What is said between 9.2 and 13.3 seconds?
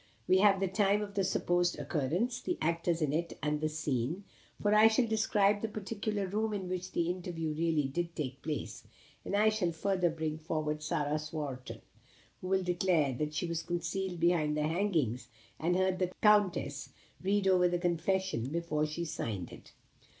and I shall further bring forward Sarah Swarton, who will declare